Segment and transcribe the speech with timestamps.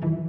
[0.00, 0.27] thank you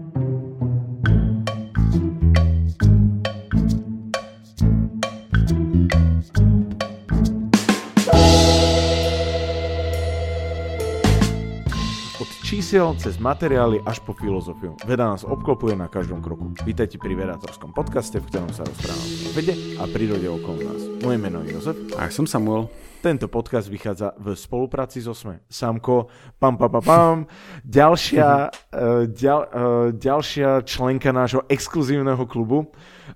[12.70, 14.78] čísiel cez materiály až po filozofiu.
[14.86, 16.54] Veda nás obklopuje na každom kroku.
[16.62, 20.82] Vítajte pri vedátorskom podcaste, v ktorom sa rozprávame o vede a prírode okolo nás.
[21.02, 21.74] Moje meno je Jozef.
[21.98, 22.70] A ja som Samuel.
[23.02, 25.42] Tento podcast vychádza v spolupráci so SME.
[25.50, 27.18] Samko, pam, pam, pam, pam.
[27.66, 32.70] Ďalšia, uh, ďal, uh, ďalšia členka nášho exkluzívneho klubu.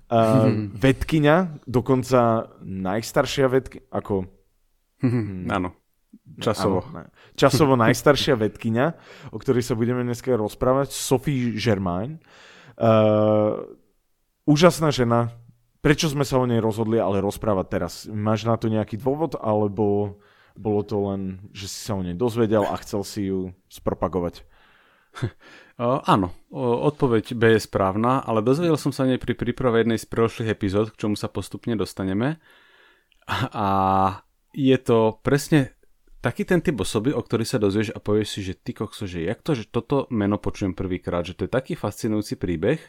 [0.04, 4.28] Uh, vedkynia, dokonca najstaršia vedkynia, ako...
[5.56, 5.83] Áno.
[6.40, 6.82] Časovo.
[6.90, 8.98] Áno, časovo najstaršia vedkynia,
[9.30, 12.18] o ktorej sa budeme dneska rozprávať, Sophie Germain.
[12.74, 13.62] Uh,
[14.48, 15.30] úžasná žena.
[15.84, 17.92] Prečo sme sa o nej rozhodli ale rozprávať teraz?
[18.08, 20.16] Máš na to nejaký dôvod, alebo
[20.56, 24.42] bolo to len, že si sa o nej dozvedel a chcel si ju spropagovať?
[25.74, 30.06] Uh, áno, odpoveď B je správna, ale dozvedel som sa nej pri príprave jednej z
[30.06, 32.38] predošlých epizód, k čomu sa postupne dostaneme.
[33.50, 33.66] A
[34.54, 35.73] je to presne
[36.24, 39.28] taký ten typ osoby, o ktorý sa dozvieš a povieš si, že ty kokso, že
[39.28, 42.80] jak to, že toto meno počujem prvýkrát, že to je taký fascinujúci príbeh,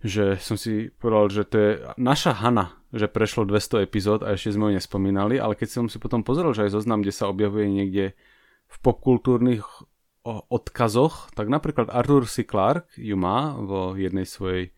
[0.00, 4.54] že som si povedal, že to je naša Hana, že prešlo 200 epizód a ešte
[4.54, 7.66] sme ho nespomínali, ale keď som si potom pozrel, že aj zoznam, kde sa objavuje
[7.66, 8.14] niekde
[8.70, 9.66] v popkultúrnych
[10.24, 12.46] odkazoch, tak napríklad Arthur C.
[12.46, 14.70] Clarke ju má vo jednej svojej,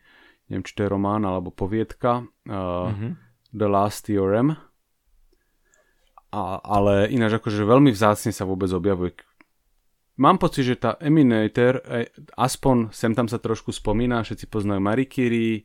[0.48, 3.12] neviem, či to je román alebo poviedka, uh, mm-hmm.
[3.52, 4.56] The Last Theorem,
[6.32, 9.12] a, ale ináč akože veľmi vzácne sa vôbec objavuje.
[10.16, 15.08] Mám pocit, že tá Eminator, e, aspoň sem tam sa trošku spomína, všetci poznajú Marie
[15.08, 15.64] Curie, e,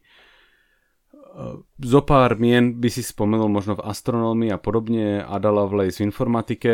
[1.64, 6.74] zo pár mien by si spomenul možno v astronómii a podobne, Ada Lovelace v informatike,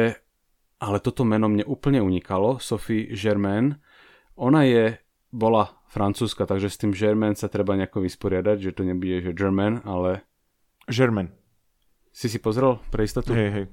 [0.81, 3.77] ale toto meno mne úplne unikalo, Sophie Germain.
[4.37, 4.85] Ona je,
[5.33, 9.81] bola francúzska, takže s tým Germain sa treba nejako vysporiadať, že to nebude, že German,
[9.85, 10.25] ale...
[10.89, 11.33] German.
[12.13, 13.33] Si si pozrel pre istotu?
[13.33, 13.65] Hej, hej.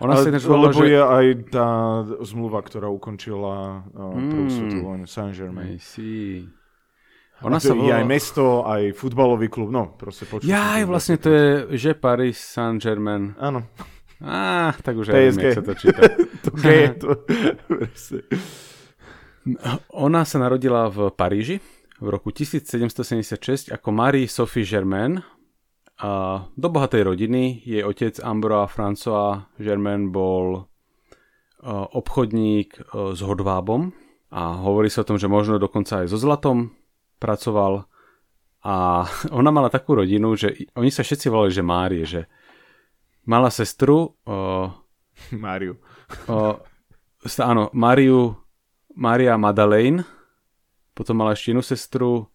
[0.00, 0.96] Ona si ináč lebo že...
[0.96, 1.68] je aj tá
[2.24, 4.52] zmluva, ktorá ukončila uh, prvú Mm.
[4.52, 5.76] svetovú vojnu, Saint-Germain.
[7.40, 10.44] Ona sa sa je aj mesto, aj futbalový klub, no proste počuť.
[10.44, 13.32] Jaj, vlastne to je, že Paris Saint-Germain.
[13.40, 13.64] Áno,
[14.20, 15.40] Á, tak už aj viem, PSG.
[15.40, 16.00] jak sa to číta.
[16.44, 17.08] to je to.
[20.04, 21.56] Ona sa narodila v Paríži
[21.96, 25.24] v roku 1776 ako Marie Sophie Germain.
[26.00, 26.10] A
[26.56, 30.64] do bohatej rodiny jej otec Ambrois François Germain bol
[31.60, 33.92] a, obchodník a, s hodvábom.
[34.32, 36.72] A hovorí sa o tom, že možno dokonca aj so zlatom
[37.20, 37.84] pracoval.
[38.64, 39.04] A
[39.38, 42.24] ona mala takú rodinu, že oni sa všetci volali, že Márie, že
[43.28, 44.36] mala sestru, o,
[45.36, 45.76] Máriu.
[47.28, 48.40] sta- áno, Mariu,
[48.96, 50.02] Maria Madeleine,
[50.96, 52.28] potom mala ešte inú sestru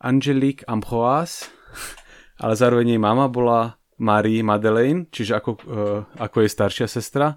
[0.00, 1.50] Angelique Ambroise,
[2.40, 7.36] ale zároveň jej mama bola Marie Madeleine, čiže ako, uh, ako jej staršia sestra.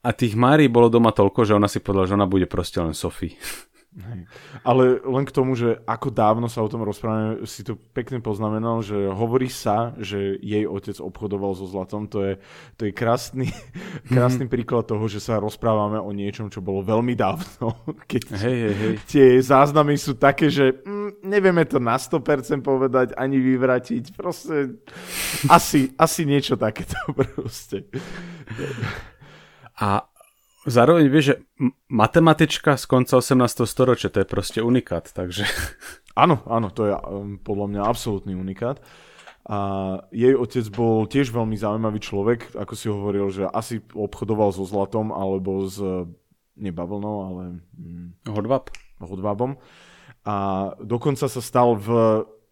[0.00, 2.92] A tých Márií bolo doma toľko, že ona si povedala, že ona bude proste len
[2.92, 3.36] Sophie.
[3.90, 4.22] Hej.
[4.62, 8.86] Ale len k tomu, že ako dávno sa o tom rozprávame, si to pekne poznamenal,
[8.86, 12.06] že hovorí sa, že jej otec obchodoval so zlatom.
[12.14, 12.32] To je,
[12.78, 13.50] to je krásny,
[14.14, 14.52] krásny Mhm.
[14.54, 17.74] príklad toho, že sa rozprávame o niečom, čo bolo veľmi dávno.
[18.10, 18.94] Keď Hej, hej, hej.
[19.10, 24.14] tie záznamy sú také, že mm, nevieme to na 100% povedať ani vyvratiť.
[24.14, 24.78] Proste
[25.50, 27.90] asi, asi niečo takéto proste.
[29.74, 30.04] A
[30.66, 31.36] zároveň vieš, že
[31.88, 33.64] matematička z konca 18.
[33.64, 35.44] storočia, to je proste unikát, takže...
[36.18, 38.82] Áno, áno, to je um, podľa mňa absolútny unikát.
[39.46, 39.58] A
[40.12, 45.14] jej otec bol tiež veľmi zaujímavý človek, ako si hovoril, že asi obchodoval so zlatom
[45.14, 45.80] alebo s
[46.60, 47.42] nebavlnou, ale
[47.72, 48.68] mm, Hodvab.
[49.00, 49.56] hodvábom.
[50.28, 51.88] A dokonca sa stal v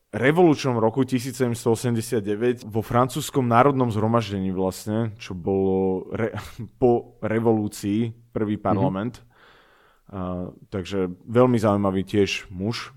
[0.09, 6.33] revolučnom roku 1789 vo francúzskom národnom zhromaždení vlastne, čo bolo re,
[6.81, 9.21] po revolúcii prvý parlament.
[9.21, 9.27] Mm-hmm.
[10.09, 12.97] A, takže veľmi zaujímavý tiež muž.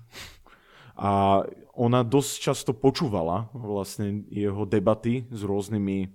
[0.96, 6.10] A ona dosť často počúvala vlastne jeho debaty s rôznymi eh,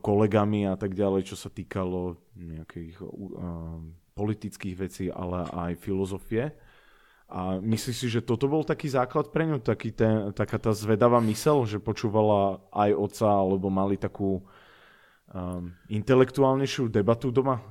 [0.00, 3.80] kolegami a tak ďalej, čo sa týkalo nejakých uh,
[4.16, 6.52] politických vecí, ale aj filozofie.
[7.32, 11.16] A myslíš si, že toto bol taký základ pre ňu, taký ten, taká tá zvedavá
[11.24, 14.44] mysel, že počúvala aj otca, alebo mali takú
[15.32, 17.64] um, intelektuálnejšiu debatu doma?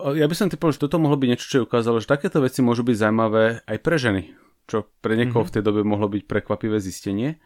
[0.00, 2.64] Ja by som ty povedal, že toto mohlo byť niečo, čo ukázalo, že takéto veci
[2.64, 4.32] môžu byť zaujímavé aj pre ženy,
[4.64, 5.52] čo pre niekoho mm-hmm.
[5.52, 7.44] v tej dobe mohlo byť prekvapivé zistenie.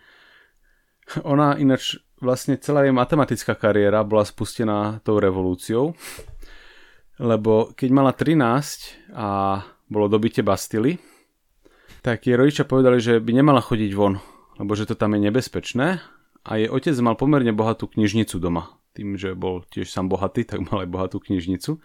[1.26, 5.98] Ona ináč vlastne celá jej matematická kariéra bola spustená tou revolúciou,
[7.18, 11.15] lebo keď mala 13 a bolo dobitie Bastily,
[12.02, 14.22] tak jej rodičia povedali, že by nemala chodiť von,
[14.58, 15.98] lebo že to tam je nebezpečné
[16.46, 18.78] a jej otec mal pomerne bohatú knižnicu doma.
[18.94, 21.82] Tým, že bol tiež sám bohatý, tak mal aj bohatú knižnicu.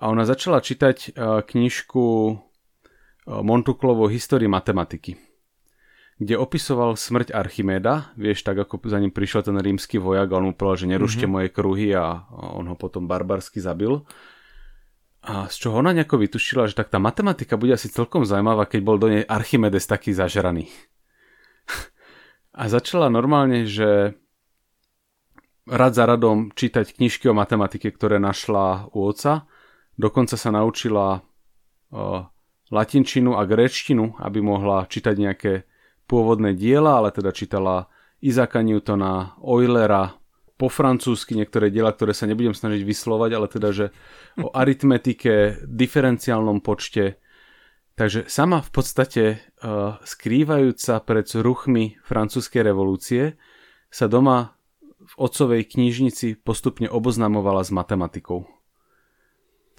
[0.00, 2.34] A ona začala čítať e, knižku e,
[3.28, 5.20] Montuklovo Histórii matematiky,
[6.16, 10.48] kde opisoval smrť Archiméda, vieš, tak ako za ním prišiel ten rímsky vojak a on
[10.48, 11.36] mu povedal, že nerušte mm-hmm.
[11.36, 12.24] moje kruhy a
[12.56, 14.00] on ho potom barbarsky zabil.
[15.20, 18.80] A z čoho ona nejako vytušila, že tak tá matematika bude asi celkom zaujímavá, keď
[18.80, 20.72] bol do nej Archimedes taký zažraný.
[22.60, 24.16] a začala normálne, že
[25.68, 29.44] rad za radom čítať knižky o matematike, ktoré našla u oca
[30.00, 32.24] Dokonca sa naučila uh,
[32.72, 35.52] latinčinu a gréčtinu, aby mohla čítať nejaké
[36.08, 37.92] pôvodné diela, ale teda čítala
[38.24, 40.16] Isaaca Newtona, Eulera,
[40.60, 43.86] po francúzsky niektoré diela, ktoré sa nebudem snažiť vyslovať, ale teda, že
[44.36, 47.16] o aritmetike, diferenciálnom počte.
[47.96, 49.24] Takže sama v podstate
[49.64, 53.40] uh, skrývajúca pred ruchmi francúzskej revolúcie
[53.88, 54.60] sa doma
[55.00, 58.44] v otcovej knižnici postupne oboznamovala s matematikou.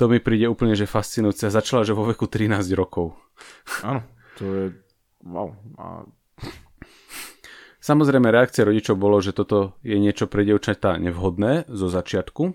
[0.02, 1.54] To mi príde úplne, že fascinujúce.
[1.54, 3.14] Začala, že vo veku 13 rokov.
[3.86, 4.02] Áno,
[4.34, 4.66] to je...
[5.22, 5.54] Wow.
[5.78, 6.02] A...
[7.82, 12.54] Samozrejme, reakcia rodičov bolo, že toto je niečo pre dievčatá nevhodné zo začiatku.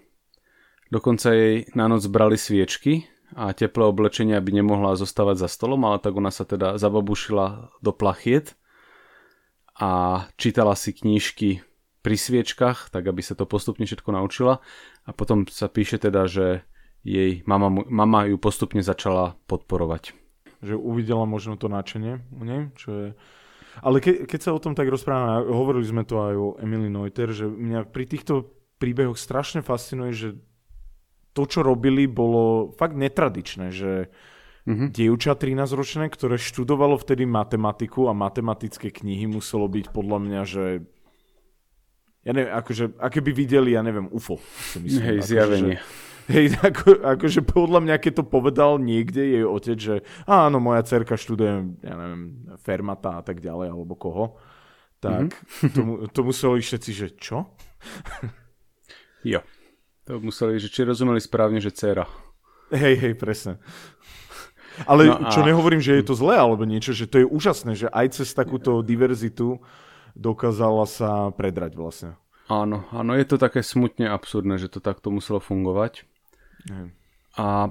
[0.94, 5.98] Dokonca jej na noc brali sviečky a teplé oblečenie, aby nemohla zostávať za stolom, ale
[5.98, 8.54] tak ona sa teda zababušila do plachiet
[9.74, 11.66] a čítala si knížky
[12.06, 14.62] pri sviečkach, tak aby sa to postupne všetko naučila.
[15.02, 16.62] A potom sa píše teda, že
[17.02, 20.14] jej mama, mama ju postupne začala podporovať.
[20.62, 23.08] Že uvidela možno to nadšenie u nej, čo je...
[23.84, 27.28] Ale ke, keď sa o tom tak rozprávame, hovorili sme to aj o Emily Neuter,
[27.32, 28.48] že mňa pri týchto
[28.80, 30.28] príbehoch strašne fascinuje, že
[31.36, 34.08] to, čo robili, bolo fakt netradičné, že
[34.64, 34.88] mm-hmm.
[34.88, 40.64] dievča 13-ročné, ktoré študovalo vtedy matematiku a matematické knihy muselo byť podľa mňa, že
[42.26, 44.42] ja neviem, akože, aké by videli, ja neviem, UFO.
[44.82, 45.76] Myslím, Hej, akože, zjavenie.
[45.78, 49.94] Že, Hej, ako, akože podľa mňa, keď to povedal niekde jej otec, že
[50.26, 54.38] áno, moja cerka študuje, ja neviem, Fermata a tak ďalej, alebo koho,
[54.98, 55.70] tak mm-hmm.
[55.74, 55.80] to,
[56.10, 57.46] to museli všetci, že čo?
[59.32, 59.40] jo.
[60.06, 62.06] To museli, že či rozumeli správne, že dcera.
[62.70, 63.58] Hej, hej, presne.
[64.86, 65.32] Ale no a...
[65.32, 68.28] čo nehovorím, že je to zlé alebo niečo, že to je úžasné, že aj cez
[68.36, 69.58] takúto diverzitu
[70.12, 72.10] dokázala sa predrať vlastne.
[72.46, 76.06] Áno, áno, je to také smutne absurdné, že to takto muselo fungovať.
[77.36, 77.70] A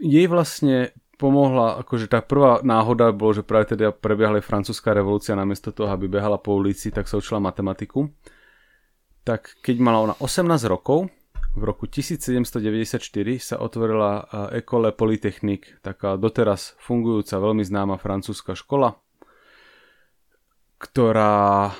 [0.00, 5.68] jej vlastne pomohla, akože tá prvá náhoda bolo, že práve teda prebiehala francúzska revolúcia, namiesto
[5.68, 8.08] toho, aby behala po ulici, tak sa učila matematiku.
[9.20, 11.12] Tak keď mala ona 18 rokov,
[11.50, 13.02] v roku 1794
[13.42, 14.24] sa otvorila
[14.54, 18.96] École Polytechnique, taká doteraz fungujúca, veľmi známa francúzska škola,
[20.80, 21.74] ktorá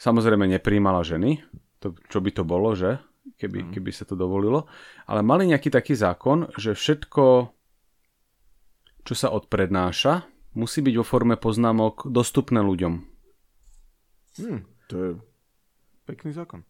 [0.00, 1.44] samozrejme nepríjmala ženy,
[1.78, 2.98] to, čo by to bolo, že?
[3.36, 3.70] Keby, mm.
[3.76, 4.66] keby sa to dovolilo.
[5.06, 7.24] Ale mali nejaký taký zákon, že všetko,
[9.04, 10.26] čo sa odprednáša,
[10.56, 12.94] musí byť vo forme poznámok dostupné ľuďom.
[14.40, 15.10] Hmm, to je
[16.06, 16.66] pekný zákon.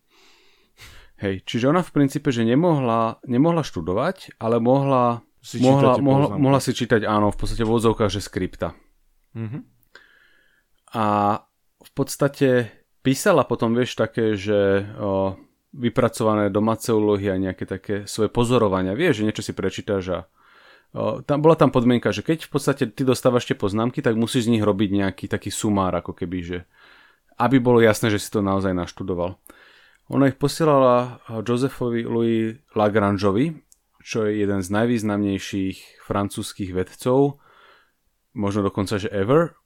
[1.21, 6.61] Hej, čiže ona v princípe, že nemohla, nemohla študovať, ale mohla si mohla, mohla, mohla
[6.61, 8.77] si čítať, áno, v podstate v odzovkách, že skripta.
[9.33, 9.63] Mm-hmm.
[10.97, 11.05] A
[11.81, 12.49] v podstate
[13.01, 15.37] písala potom, vieš, také, že o,
[15.71, 18.99] vypracované domáce úlohy a nejaké také svoje pozorovania.
[18.99, 20.19] Vieš, že niečo si prečítaš a
[20.95, 24.51] o, tam, bola tam podmienka, že keď v podstate ty dostávaš tie poznámky, tak musíš
[24.51, 26.59] z nich robiť nejaký taký sumár, ako keby, že
[27.39, 29.39] aby bolo jasné, že si to naozaj naštudoval.
[30.11, 33.55] Ona ich posielala Josephovi Louis Lagrangeovi,
[34.03, 37.39] čo je jeden z najvýznamnejších francúzskych vedcov,
[38.35, 39.60] možno dokonca, že ever,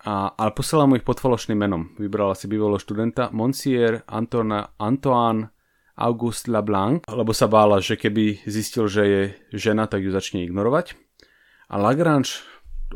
[0.00, 1.92] a, ale posielala mu ich pod falošným menom.
[2.00, 5.52] Vybrala si bývalého študenta Monsieur Antoine, Antoine
[6.00, 10.96] Auguste Lablanc, lebo sa bála, že keby zistil, že je žena, tak ju začne ignorovať.
[11.68, 12.40] A Lagrange,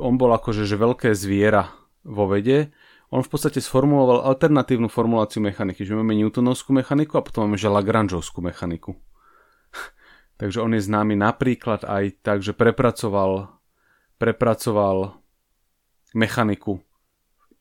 [0.00, 1.68] on bol akože že veľké zviera
[2.08, 2.72] vo vede,
[3.14, 7.70] on v podstate sformuloval alternatívnu formuláciu mechaniky, že máme Newtonovskú mechaniku a potom máme že
[7.70, 8.98] Lagrangeovskú mechaniku.
[10.40, 13.54] Takže on je známy napríklad aj tak, že prepracoval,
[14.18, 15.20] prepracoval
[16.16, 16.82] mechaniku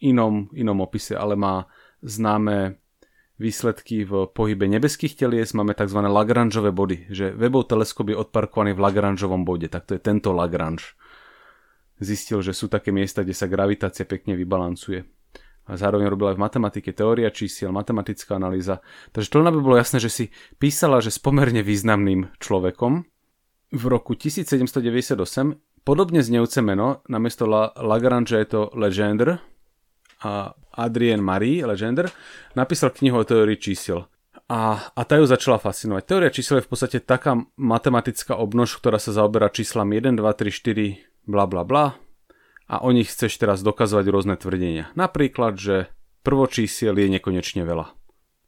[0.04, 1.66] inom, inom opise, ale má
[2.04, 2.84] známe
[3.40, 6.00] výsledky v pohybe nebeských telies, máme tzv.
[6.00, 10.94] Lagrangeové body, že Webov teleskop je odparkovaný v Lagrangeovom bode, tak to je tento Lagrange.
[11.98, 15.06] Zistil, že sú také miesta, kde sa gravitácia pekne vybalancuje.
[15.64, 18.84] A zároveň robil aj v matematike teória čísiel, matematická analýza.
[19.16, 20.26] Takže to by bolo jasné, že si
[20.60, 23.08] písala, že s pomerne významným človekom.
[23.72, 25.16] V roku 1798
[25.88, 29.53] podobne znejúce meno, namiesto La- Lagrange je to Legendre
[30.74, 32.10] Adrien Marie Legendre
[32.58, 34.10] napísal knihu o teórii čísel.
[34.50, 36.04] A, a tá ju začala fascinovať.
[36.04, 40.52] Teória čísel je v podstate taká matematická obnož, ktorá sa zaoberá číslami 1, 2, 3,
[40.52, 41.96] 4, bla bla bla
[42.68, 44.92] a o nich chceš teraz dokazovať rôzne tvrdenia.
[44.96, 45.92] Napríklad, že
[46.24, 47.92] prvočísiel je nekonečne veľa.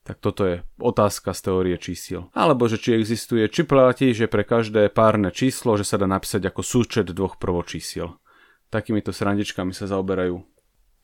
[0.06, 2.30] Tak toto je otázka z teórie čísiel.
[2.38, 6.46] Alebo že či existuje, či platí, že pre každé párne číslo, že sa dá napísať
[6.46, 8.14] ako súčet dvoch prvočísiel.
[8.70, 10.55] Takýmito srandičkami sa zaoberajú.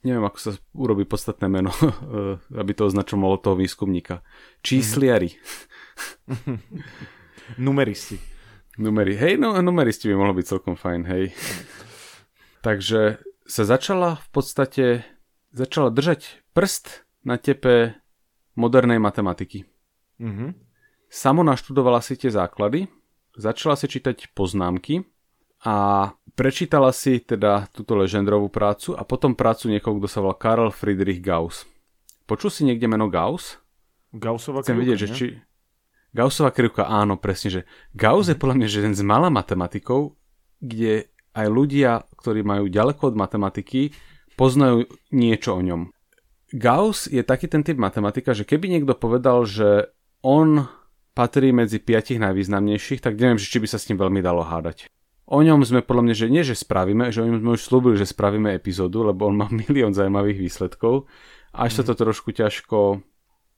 [0.01, 1.70] Neviem, ako sa urobí podstatné meno,
[2.62, 4.25] aby to označovalo toho výskumníka.
[4.65, 5.29] Čísliari.
[7.65, 8.17] Numeristi.
[8.79, 9.13] Numeri.
[9.20, 11.36] Hej, no numeristi by mohlo byť celkom fajn, hej.
[12.63, 14.86] Takže sa začala v podstate,
[15.51, 18.00] začala držať prst na tepe
[18.55, 19.67] modernej matematiky.
[20.17, 20.50] Mm-hmm.
[21.12, 22.88] Samo naštudovala si tie základy,
[23.36, 25.03] začala si čítať poznámky
[25.67, 26.08] a
[26.41, 31.21] prečítala si teda túto legendrovú prácu a potom prácu niekoho, kto sa volá Karl Friedrich
[31.21, 31.69] Gauss.
[32.25, 33.62] Počul si niekde meno Gauss?
[34.10, 35.25] Gaussova Chcem vidieť, že či...
[36.10, 37.62] Gaussova krivka, áno, presne, že
[37.93, 40.17] Gauss je podľa mňa že jeden z malá matematikov,
[40.57, 43.93] kde aj ľudia, ktorí majú ďaleko od matematiky,
[44.33, 45.93] poznajú niečo o ňom.
[46.57, 49.93] Gauss je taký ten typ matematika, že keby niekto povedal, že
[50.25, 50.65] on
[51.13, 54.89] patrí medzi piatich najvýznamnejších, tak neviem, či by sa s ním veľmi dalo hádať.
[55.31, 57.95] O ňom sme podľa mňa, že nie, že spravíme, že o ňom sme už slúbili,
[57.95, 61.07] že spravíme epizódu, lebo on má milión zaujímavých výsledkov.
[61.55, 61.77] Až mm.
[61.79, 63.00] sa to trošku ťažko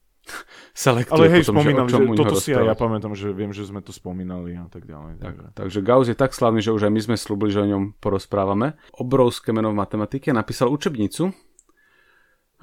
[0.86, 1.18] selektuje.
[1.18, 3.82] Ale hej, potom, spomínam, že, že toto si aj ja pamätám, že viem, že sme
[3.82, 5.18] to spomínali a tak ďalej.
[5.18, 7.98] Tak, takže Gauss je tak slavný, že už aj my sme slúbili, že o ňom
[7.98, 8.78] porozprávame.
[9.02, 10.30] Obrovské meno v matematike.
[10.30, 11.34] Napísal učebnicu,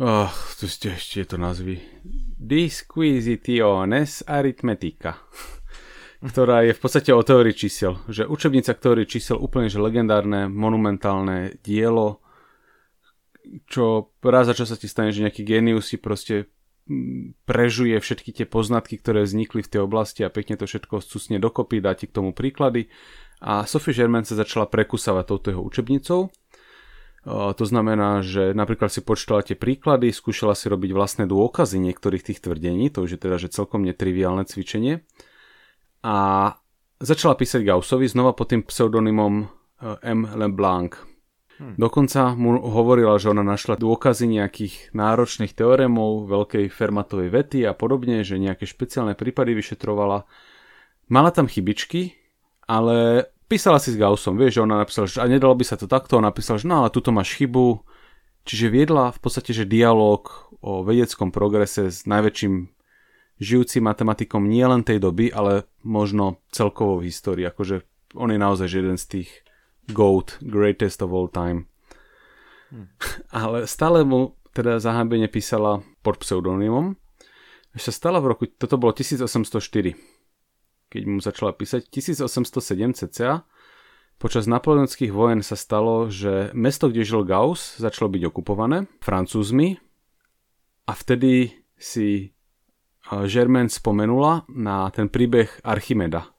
[0.01, 1.77] Oh, tu ste ešte to názvy.
[2.41, 5.21] Disquisitiones Arithmetica
[6.21, 7.97] ktorá je v podstate o teórii čísel.
[8.09, 12.21] Že učebnica teórii čísel úplne že legendárne, monumentálne dielo,
[13.67, 16.53] čo raz za čo sa ti stane, že nejaký genius si proste
[16.87, 21.41] mm, prežuje všetky tie poznatky, ktoré vznikli v tej oblasti a pekne to všetko susne
[21.41, 22.93] dokopy, dá ti k tomu príklady.
[23.41, 26.29] A Sophie Germain sa začala prekusávať touto jeho učebnicou
[27.29, 32.41] to znamená, že napríklad si počítala tie príklady, skúšala si robiť vlastné dôkazy niektorých tých
[32.41, 35.05] tvrdení, to už je teda že celkom netriviálne cvičenie.
[36.01, 36.17] A
[37.01, 39.47] začala písať Gaussovi znova pod tým pseudonymom e,
[40.05, 40.25] M.
[40.25, 40.97] LeBlanc.
[41.61, 41.77] Hmm.
[41.77, 48.25] Dokonca mu hovorila, že ona našla dôkazy nejakých náročných teoremov, veľkej Fermatovej vety a podobne,
[48.25, 50.25] že nejaké špeciálne prípady vyšetrovala.
[51.13, 52.17] Mala tam chybičky,
[52.65, 55.85] ale písala si s Gaussom, vieš, že ona napísala, že a nedalo by sa to
[55.85, 57.85] takto, ona napísala, že no ale tuto máš chybu.
[58.49, 62.80] Čiže viedla v podstate, že dialog o vedeckom progrese s najväčším
[63.41, 67.49] žijúcim matematikom nie len tej doby, ale možno celkovou v histórii.
[67.49, 67.83] Akože
[68.15, 69.31] on je naozaj jeden z tých
[69.91, 71.67] GOAT, greatest of all time.
[72.71, 72.93] Hmm.
[73.43, 76.95] Ale stále mu teda zahambene písala pod pseudonymom.
[77.75, 80.21] Sa stala v roku, toto bolo 1804
[80.91, 81.87] keď mu začala písať.
[81.87, 83.47] 1807 cca
[84.21, 89.81] Počas napoleonských vojen sa stalo, že mesto, kde žil Gauss, začalo byť okupované Francúzmi
[90.85, 92.37] a vtedy si
[93.27, 96.31] Germain spomenula na ten príbeh Archimeda.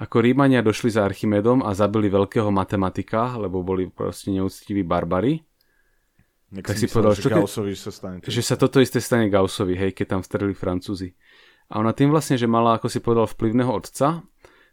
[0.00, 5.44] Ako Rímania došli za Archimedom a zabili veľkého matematika, lebo boli proste neúctiví barbary.
[6.64, 8.24] tak si povedal, že, Gaussovi sa stane.
[8.24, 11.12] Že sa toto isté stane Gaussovi, hej, keď tam streli Francúzi.
[11.68, 14.24] A ona tým vlastne, že mala, ako si povedal, vplyvného otca,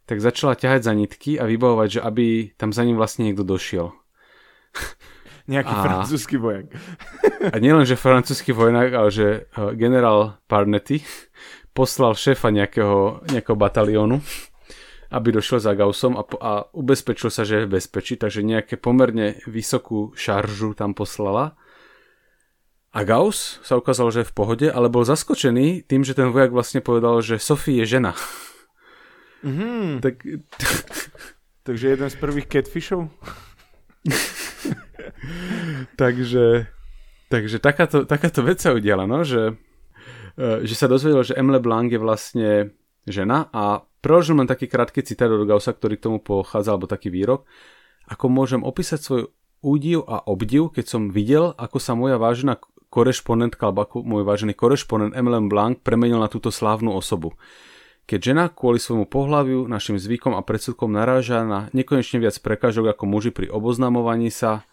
[0.08, 3.92] tak začala ťahať za nitky a vybavovať, že aby tam za ním vlastne niekto došiel.
[5.48, 5.82] Nejaký a...
[5.84, 6.68] francúzsky vojak.
[7.54, 11.02] a nielen, že francúzsky vojak, ale že eh, generál Parnetti
[11.72, 14.20] poslal šéfa nejakého, nejakého bataliónu,
[15.14, 19.40] aby došiel za Gaussom a, a ubezpečil sa, že je v bezpečí, takže nejaké pomerne
[19.48, 21.56] vysokú šaržu tam poslala
[22.98, 26.50] a Gauss sa ukázal, že je v pohode, ale bol zaskočený tým, že ten vojak
[26.50, 28.18] vlastne povedal, že Sophie je žena.
[29.46, 30.02] Mm-hmm.
[30.02, 30.26] tak...
[31.62, 33.12] Takže jeden z prvých catfishov?
[36.02, 36.68] takže,
[37.28, 39.56] takže takáto, takáto vec sa udiala, no, že,
[40.38, 42.50] e, že sa dozvedel, že Emile Blanc je vlastne
[43.08, 47.12] žena a preložil len taký krátky citát od Gaussa, ktorý k tomu pochádza, alebo taký
[47.12, 47.48] výrok,
[48.08, 49.22] ako môžem opísať svoj
[49.60, 54.56] údiv a obdiv, keď som videl, ako sa moja vážená korešpondentka, alebo ako môj vážený
[54.56, 57.36] korešpondent Emilien Blanc premenil na túto slávnu osobu.
[58.08, 63.04] Keď žena kvôli svojmu pohľaviu, našim zvykom a predsudkom naráža na nekonečne viac prekážok ako
[63.04, 64.64] muži pri oboznamovaní sa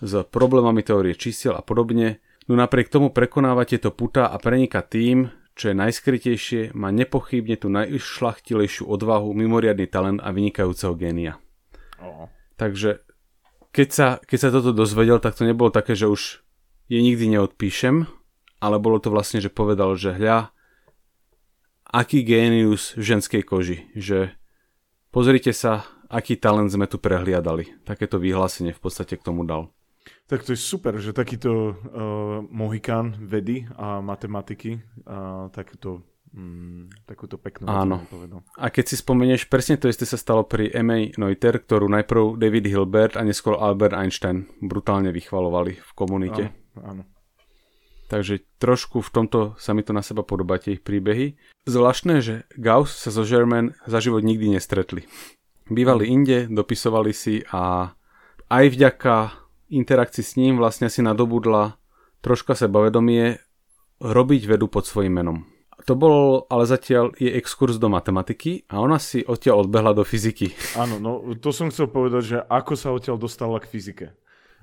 [0.00, 5.28] s problémami teórie čísiel a podobne, no napriek tomu prekonáva tieto puta a prenika tým,
[5.54, 11.36] čo je najskrytejšie, má nepochybne tú najšlachtilejšiu odvahu, mimoriadný talent a vynikajúceho génia.
[12.00, 12.32] Oh.
[12.56, 13.04] Takže
[13.70, 16.42] keď sa, keď sa toto dozvedel, tak to nebolo také, že už
[16.90, 18.08] je nikdy neodpíšem,
[18.58, 20.50] ale bolo to vlastne, že povedal, že hľa,
[21.86, 24.34] aký génius v ženskej koži, že
[25.14, 27.84] pozrite sa, aký talent sme tu prehliadali.
[27.86, 29.70] Takéto vyhlásenie v podstate k tomu dal.
[30.30, 31.74] Tak to je super, že takýto uh,
[32.54, 38.06] mohikán vedy a matematiky uh, takúto, um, takúto peknú Áno.
[38.54, 42.70] A keď si spomenieš, presne to isté sa stalo pri Emma Noiter, ktorú najprv David
[42.70, 46.54] Hilbert a neskôr Albert Einstein brutálne vychvalovali v komunite.
[46.78, 47.02] Áno, áno.
[48.06, 51.34] Takže trošku v tomto sa mi to na seba podobá tie ich príbehy.
[51.66, 55.10] Zvláštne, že Gauss sa so Germain za život nikdy nestretli.
[55.66, 57.94] Bývali inde, dopisovali si a
[58.46, 61.78] aj vďaka interakcii s ním vlastne si nadobudla
[62.20, 63.40] troška sebavedomie
[64.00, 65.38] robiť vedu pod svojím menom.
[65.88, 70.52] To bol ale zatiaľ je exkurs do matematiky a ona si odtiaľ odbehla do fyziky.
[70.82, 74.06] Áno, no to som chcel povedať, že ako sa odtiaľ dostala k fyzike.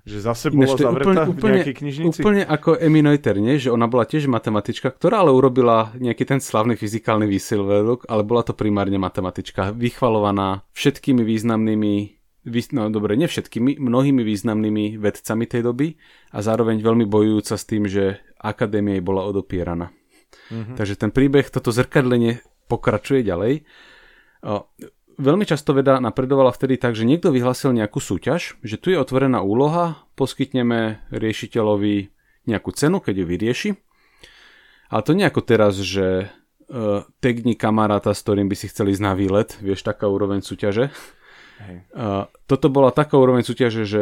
[0.08, 2.20] Že zase bola Ináč, zavretá úplne, v nejakej knižnici?
[2.24, 3.60] Úplne ako Emmy Noether, nie?
[3.60, 8.48] Že ona bola tiež matematička, ktorá ale urobila nejaký ten slavný fyzikálny výsilvedok, ale bola
[8.48, 12.17] to primárne matematička, vychvalovaná všetkými významnými
[12.72, 15.88] no dobre, ne všetkými, mnohými významnými vedcami tej doby
[16.32, 19.92] a zároveň veľmi bojujúca s tým, že akadémia jej bola odopieraná.
[20.48, 20.76] Mm-hmm.
[20.80, 22.40] Takže ten príbeh, toto zrkadlenie
[22.72, 23.68] pokračuje ďalej.
[24.48, 24.68] O,
[25.18, 29.42] veľmi často veda napredovala vtedy tak, že niekto vyhlasil nejakú súťaž, že tu je otvorená
[29.42, 32.14] úloha, poskytneme riešiteľovi
[32.48, 33.70] nejakú cenu, keď ju vyrieši.
[34.88, 36.32] Ale to nie ako teraz, že
[36.72, 40.96] uh, tegni kamaráta, s ktorým by si chceli ísť na výlet, vieš, taká úroveň súťaže.
[42.46, 44.02] Toto bola taká úroveň súťaže, že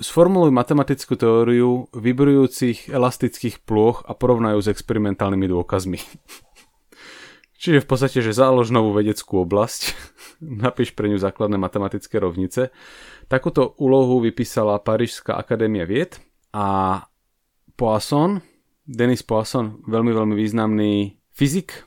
[0.00, 6.00] sformuluj matematickú teóriu vybrujúcich elastických plôch a porovnajú s experimentálnymi dôkazmi.
[7.60, 9.92] Čiže v podstate, že zálož novú vedeckú oblasť,
[10.64, 12.72] napíš pre ňu základné matematické rovnice.
[13.28, 16.16] Takúto úlohu vypísala Parížská akadémia vied
[16.56, 17.04] a
[17.76, 18.40] Poisson,
[18.88, 21.84] Denis Poisson, veľmi, veľmi významný fyzik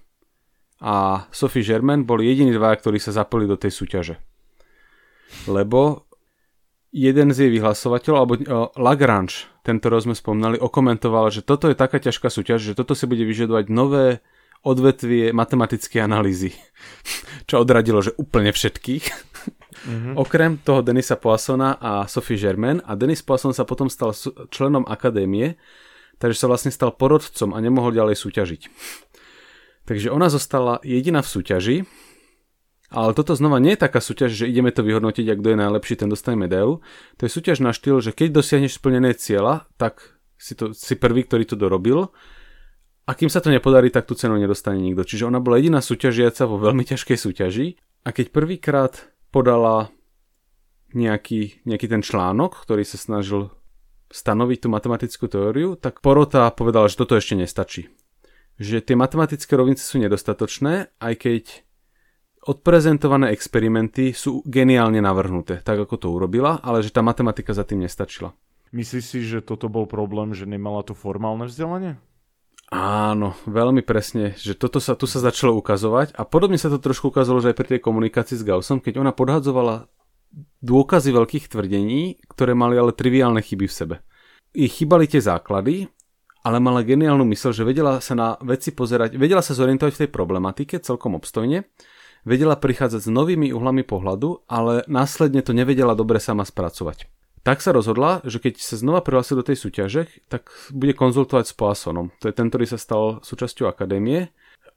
[0.86, 4.16] a Sophie Germain boli jediní dva, ktorí sa zapojili do tej súťaže.
[5.50, 6.08] Lebo
[6.92, 8.34] jeden z jej vyhlasovateľov, alebo
[8.76, 13.08] Lagrange, tento roz sme spomnali, okomentoval, že toto je taká ťažká súťaž, že toto si
[13.08, 14.20] bude vyžadovať nové
[14.62, 16.54] odvetvie matematické analýzy,
[17.50, 19.06] čo odradilo, že úplne všetkých.
[19.88, 20.14] Mm-hmm.
[20.24, 24.14] Okrem toho Denisa Poissona a Sophie Germain a Denis Poisson sa potom stal
[24.54, 25.58] členom akadémie,
[26.22, 28.62] takže sa vlastne stal porodcom a nemohol ďalej súťažiť.
[29.90, 31.78] Takže ona zostala jediná v súťaži,
[32.92, 35.96] ale toto znova nie je taká súťaž, že ideme to vyhodnotiť a kto je najlepší,
[36.04, 36.84] ten dostane medailu.
[37.16, 41.24] To je súťaž na štýl, že keď dosiahneš splnené cieľa, tak si, to, si prvý,
[41.24, 42.12] ktorý to dorobil
[43.08, 45.08] a kým sa to nepodarí, tak tú cenu nedostane nikto.
[45.08, 47.68] Čiže ona bola jediná súťažiaca vo veľmi ťažkej súťaži
[48.04, 48.94] a keď prvýkrát
[49.32, 49.88] podala
[50.92, 53.56] nejaký, nejaký ten článok, ktorý sa snažil
[54.12, 57.88] stanoviť tú matematickú teóriu, tak porota povedala, že toto ešte nestačí.
[58.60, 61.44] Že tie matematické rovnice sú nedostatočné, aj keď
[62.42, 67.86] odprezentované experimenty sú geniálne navrhnuté, tak ako to urobila, ale že tá matematika za tým
[67.86, 68.34] nestačila.
[68.72, 72.00] Myslíš si, že toto bol problém, že nemala to formálne vzdelanie?
[72.72, 77.12] Áno, veľmi presne, že toto sa, tu sa začalo ukazovať a podobne sa to trošku
[77.12, 79.92] ukázalo, že aj pri tej komunikácii s Gaussom, keď ona podhadzovala
[80.64, 83.96] dôkazy veľkých tvrdení, ktoré mali ale triviálne chyby v sebe.
[84.56, 85.92] I chýbali tie základy,
[86.48, 90.10] ale mala geniálnu mysl, že vedela sa na veci pozerať, vedela sa zorientovať v tej
[90.16, 91.68] problematike celkom obstojne,
[92.28, 97.10] vedela prichádzať s novými uhlami pohľadu, ale následne to nevedela dobre sama spracovať
[97.42, 101.58] tak sa rozhodla, že keď sa znova prihlásil do tej súťaže, tak bude konzultovať s
[101.58, 102.14] Poissonom.
[102.22, 104.30] To je ten, ktorý sa stal súčasťou akadémie.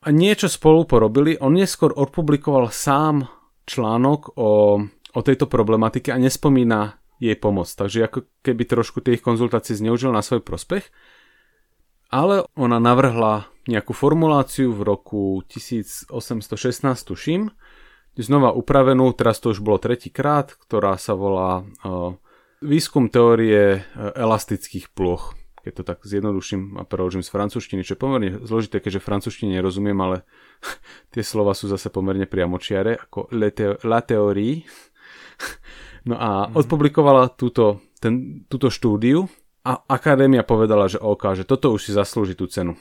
[0.04, 1.36] A niečo spolu porobili.
[1.40, 3.28] On neskôr odpublikoval sám
[3.68, 4.80] článok o,
[5.12, 7.68] o tejto problematike a nespomína jej pomoc.
[7.68, 10.88] Takže ako keby trošku tých konzultácií zneužil na svoj prospech.
[12.14, 16.14] Ale ona navrhla nejakú formuláciu v roku 1816,
[17.02, 17.50] tuším,
[18.14, 22.14] znova upravenú, teraz to už bolo tretíkrát, ktorá sa volá uh,
[22.62, 25.34] výskum teórie e, elastických ploch,
[25.66, 29.98] keď to tak zjednoduším a preložím z francúzštiny, čo je pomerne zložité, keďže francúzštine nerozumiem,
[29.98, 30.22] ale
[31.12, 33.34] tie slova sú zase pomerne priamočiare, ako
[33.82, 34.62] la théorie.
[36.04, 36.60] No a mm.
[36.60, 39.24] odpublikovala túto, ten, túto štúdiu
[39.64, 42.76] a akadémia povedala, že OK, že toto už si zaslúži tú cenu.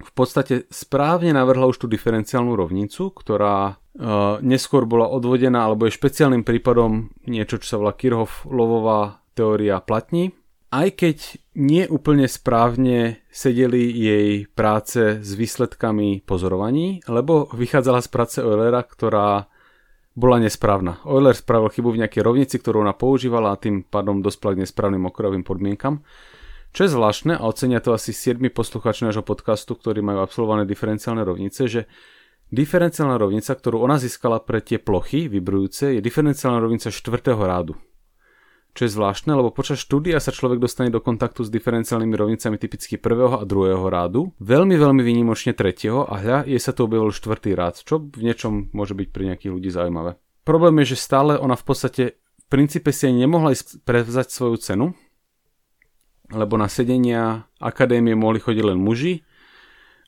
[0.00, 5.98] V podstate správne navrhla už tú diferenciálnu rovnicu, ktorá Uh, neskôr bola odvodená alebo je
[5.98, 10.30] špeciálnym prípadom niečo, čo sa volá Kirchhoff-Lovová teória platní.
[10.70, 18.36] Aj keď nie úplne správne sedeli jej práce s výsledkami pozorovaní, lebo vychádzala z práce
[18.38, 19.50] Eulera, ktorá
[20.14, 20.98] bola nesprávna.
[21.06, 25.06] Euler spravil chybu v nejakej rovnici, ktorú ona používala a tým pádom dospel k nesprávnym
[25.06, 26.02] okrovým podmienkam.
[26.70, 31.26] Čo je zvláštne, a ocenia to asi 7 posluchači nášho podcastu, ktorí majú absolvované diferenciálne
[31.26, 31.90] rovnice, že
[32.54, 37.34] diferenciálna rovnica, ktorú ona získala pre tie plochy vibrujúce, je diferenciálna rovnica 4.
[37.34, 37.74] rádu.
[38.70, 43.02] Čo je zvláštne, lebo počas štúdia sa človek dostane do kontaktu s diferenciálnymi rovnicami typicky
[43.02, 47.58] prvého a druhého rádu, veľmi veľmi výnimočne tretieho a hľa, je sa to objavil štvrtý
[47.58, 50.14] rád, čo v niečom môže byť pre nejakých ľudí zaujímavé.
[50.46, 54.56] Problém je, že stále ona v podstate v princípe si ani nemohla ísť prevzať svoju
[54.62, 54.86] cenu,
[56.30, 59.26] lebo na sedenia akadémie mohli chodiť len muži.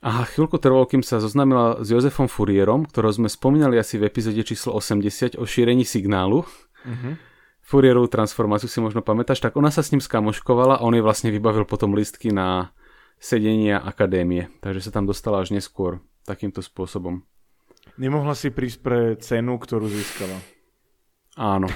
[0.03, 4.43] A chvíľku trvalo, kým sa zoznámila s Jozefom Furierom, ktorého sme spomínali asi v epizóde
[4.43, 6.43] číslo 80 o šírení signálu.
[6.83, 7.15] Uh-huh.
[7.73, 11.33] Furierovú transformáciu si možno pamätáš, tak ona sa s ním skamoškovala a on jej vlastne
[11.33, 12.77] vybavil potom listky na
[13.17, 14.53] sedenia akadémie.
[14.61, 17.25] Takže sa tam dostala až neskôr takýmto spôsobom.
[17.97, 20.37] Nemohla si prísť pre cenu, ktorú získala.
[21.41, 21.73] Áno.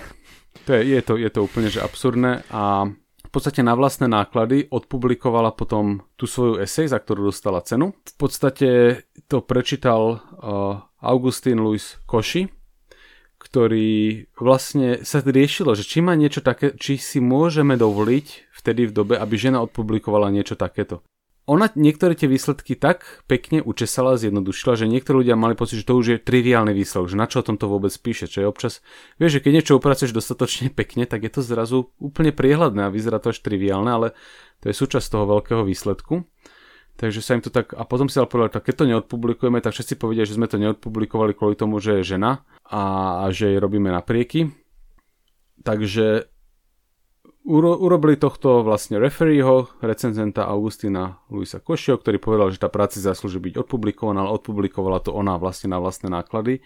[0.68, 2.92] To je, je, to, je to úplne že absurdné a
[3.24, 7.96] v podstate na vlastné náklady odpublikovala potom tú svoju esej, za ktorú dostala cenu.
[8.04, 8.68] V podstate
[9.32, 12.52] to prečítal uh, Augustín Louis Koši,
[13.36, 18.92] ktorý vlastne sa riešilo, že či má niečo také, či si môžeme dovoliť vtedy v
[18.96, 21.04] dobe, aby žena odpublikovala niečo takéto
[21.46, 25.94] ona niektoré tie výsledky tak pekne učesala, zjednodušila, že niektorí ľudia mali pocit, že to
[25.94, 28.82] už je triviálny výsledok, že na čo o tomto vôbec píše, čo je občas,
[29.22, 33.22] vieš, že keď niečo upracuješ dostatočne pekne, tak je to zrazu úplne priehľadné a vyzerá
[33.22, 34.08] to až triviálne, ale
[34.58, 36.26] to je súčasť toho veľkého výsledku.
[36.96, 39.76] Takže sa im to tak, a potom si ale povedal, tak keď to neodpublikujeme, tak
[39.76, 42.82] všetci povedia, že sme to neodpublikovali kvôli tomu, že je žena a,
[43.20, 44.48] a že jej robíme naprieky.
[45.60, 46.32] Takže
[47.46, 53.38] Uro, urobili tohto vlastne refereeho, recenzenta Augustina Luisa Košio, ktorý povedal, že tá práca zaslúži
[53.38, 56.58] byť odpublikovaná, ale odpublikovala to ona vlastne na vlastné náklady.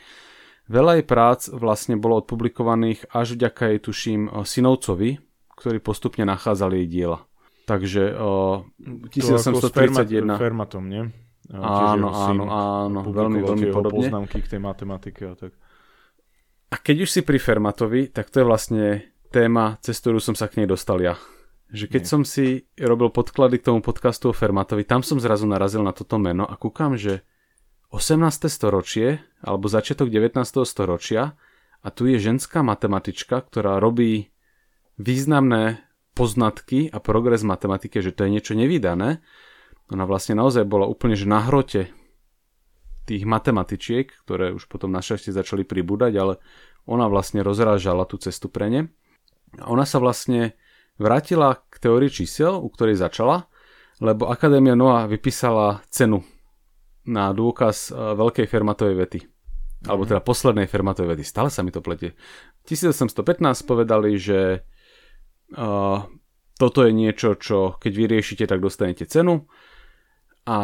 [0.73, 5.21] Veľa jej prác vlastne bolo odpublikovaných až vďaka jej, tuším, synovcovi,
[5.53, 7.29] ktorí postupne nachádzali jej diela.
[7.71, 8.67] Takže uh,
[9.15, 10.27] 1831...
[10.35, 11.07] Fermatom, nie?
[11.55, 14.11] Áno, áno, áno, veľmi, veľmi podobne.
[14.11, 15.55] poznámky k tej matematike a tak.
[16.71, 18.85] A keď už si pri Fermatovi, tak to je vlastne
[19.31, 21.15] téma, cez ktorú som sa k nej dostal ja.
[21.71, 22.11] Že keď Nie.
[22.11, 26.19] som si robil podklady k tomu podcastu o Fermatovi, tam som zrazu narazil na toto
[26.19, 27.23] meno a kúkam, že
[27.95, 28.51] 18.
[28.51, 30.39] storočie alebo začiatok 19.
[30.67, 31.35] storočia
[31.83, 34.31] a tu je ženská matematička, ktorá robí
[34.99, 35.83] významné
[36.21, 39.25] poznatky a progres v matematike, že to je niečo nevydané.
[39.89, 41.89] Ona vlastne naozaj bola úplne že na hrote
[43.09, 46.35] tých matematičiek, ktoré už potom našťastie začali pribúdať, ale
[46.85, 48.93] ona vlastne rozrážala tú cestu pre ne.
[49.65, 50.55] Ona sa vlastne
[51.01, 53.49] vrátila k teórii čísel, u ktorej začala,
[54.05, 56.21] lebo Akadémia Noa vypísala cenu
[57.09, 59.21] na dôkaz e, veľkej Fermatovej vety.
[59.89, 61.25] Alebo teda poslednej Fermatovej vety.
[61.25, 62.13] Stále sa mi to pletie.
[62.69, 64.69] 1815 povedali, že
[66.61, 69.49] toto je niečo, čo keď vyriešite, tak dostanete cenu.
[70.45, 70.59] A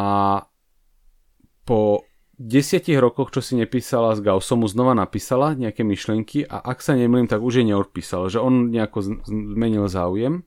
[1.67, 6.85] po desiatich rokoch, čo si nepísala s Gaussom, mu znova napísala nejaké myšlienky a ak
[6.85, 10.45] sa nemýlim, tak už je neodpísal, že on nejako zmenil záujem.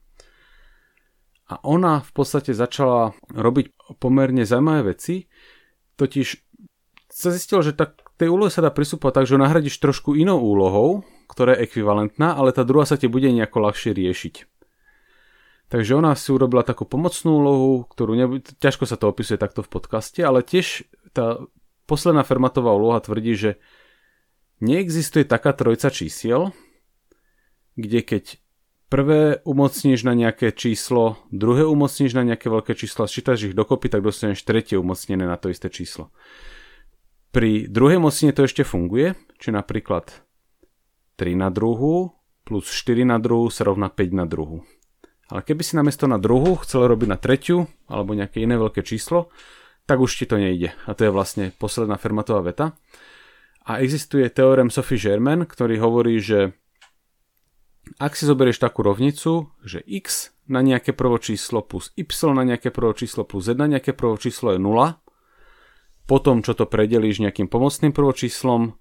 [1.51, 5.27] A ona v podstate začala robiť pomerne zaujímavé veci,
[5.99, 6.27] totiž
[7.11, 10.39] sa zistilo, že tak tej úlohe sa dá pristúpať tak, že ho nahradíš trošku inou
[10.39, 14.35] úlohou, ktorá je ekvivalentná, ale tá druhá sa ti bude nejako ľahšie riešiť.
[15.71, 18.43] Takže ona si urobila takú pomocnú úlohu, ktorú ne...
[18.43, 20.83] ťažko sa to opisuje takto v podcaste, ale tiež
[21.15, 21.39] tá
[21.87, 23.51] Posledná Fermatová úloha tvrdí, že
[24.63, 26.55] neexistuje taká trojca čísiel,
[27.75, 28.23] kde keď
[28.91, 34.03] prvé umocníš na nejaké číslo, druhé umocníš na nejaké veľké číslo sčítaš ich dokopy, tak
[34.03, 36.11] dostaneš tretie umocnené na to isté číslo.
[37.31, 40.11] Pri druhej mocnine to ešte funguje, či napríklad
[41.17, 44.65] 3 na druhú plus 4 na druhú sa rovná 5 na druhú.
[45.31, 49.31] Ale keby si namiesto na druhú chcel robiť na tretiu alebo nejaké iné veľké číslo,
[49.87, 50.75] tak už ti to nejde.
[50.83, 52.75] A to je vlastne posledná Fermatová veta.
[53.63, 56.51] A existuje teorem Sophie Germain, ktorý hovorí, že
[57.97, 62.03] ak si zoberieš takú rovnicu, že x na nejaké prvočíslo plus y
[62.35, 64.99] na nejaké prvočíslo plus z na nejaké prvočíslo je 0,
[66.03, 68.75] potom čo to predelíš nejakým pomocným prvočíslom,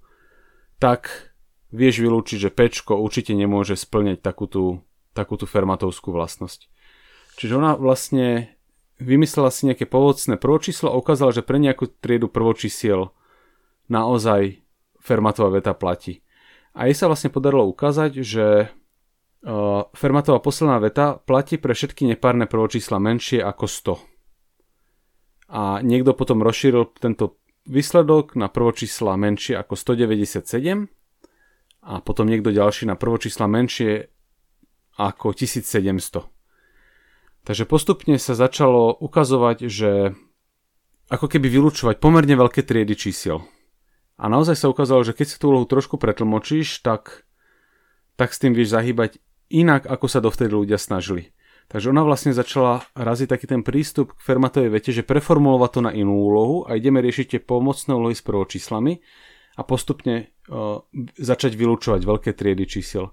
[0.82, 1.29] tak
[1.70, 4.82] vieš vylúčiť, že P určite nemôže splňať takúto,
[5.14, 6.66] takúto fermatovskú vlastnosť.
[7.38, 8.52] Čiže ona vlastne
[9.00, 13.14] vymyslela si nejaké povocné prvočíslo a ukázala, že pre nejakú triedu prvočísiel
[13.88, 14.60] naozaj
[15.00, 16.20] Fermatová veta platí.
[16.76, 22.44] A jej sa vlastne podarilo ukázať, že uh, Fermatová posledná veta platí pre všetky nepárne
[22.44, 25.50] prvočísla menšie ako 100.
[25.50, 30.99] A niekto potom rozšíril tento výsledok na prvočísla menšie ako 197
[31.80, 34.12] a potom niekto ďalší na prvočísla menšie
[35.00, 36.28] ako 1700.
[37.40, 40.12] Takže postupne sa začalo ukazovať, že
[41.08, 43.42] ako keby vylúčovať pomerne veľké triedy čísiel.
[44.20, 47.24] A naozaj sa ukázalo, že keď si tú úlohu trošku pretlmočíš, tak,
[48.20, 49.16] tak s tým vieš zahýbať
[49.48, 51.32] inak, ako sa dovtedy ľudia snažili.
[51.72, 55.92] Takže ona vlastne začala raziť taký ten prístup k Fermatovej vete, že preformulovať to na
[55.94, 58.98] inú úlohu a ideme riešiť tie pomocné úlohy s prvočíslami
[59.60, 60.80] a postupne uh,
[61.20, 63.12] začať vylúčovať veľké triedy čísel.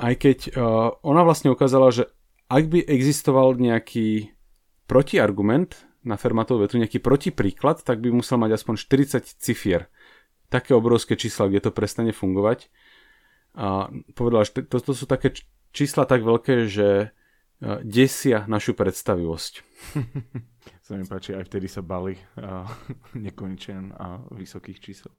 [0.00, 2.08] Aj keď uh, ona vlastne ukázala, že
[2.48, 4.32] ak by existoval nejaký
[4.88, 9.92] protiargument na Fermatovú vetu, nejaký protipríklad, tak by musel mať aspoň 40 cifier.
[10.48, 12.72] Také obrovské čísla, kde to prestane fungovať.
[13.52, 15.36] A povedala, že to, to sú také
[15.76, 17.12] čísla tak veľké, že
[17.84, 19.52] desia našu predstavivosť.
[20.88, 22.64] sa mi páči, aj vtedy sa bali uh,
[23.28, 25.12] nekonečen a vysokých čísel.